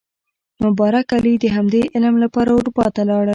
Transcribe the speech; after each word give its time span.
مبارک 0.63 1.07
علي 1.17 1.33
د 1.39 1.45
همدې 1.55 1.81
علم 1.95 2.15
لپاره 2.23 2.49
اروپا 2.57 2.85
ته 2.95 3.01
لاړ. 3.09 3.25